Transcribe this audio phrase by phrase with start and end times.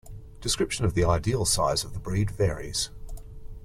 [0.39, 2.89] Description of the ideal size of the breed varies.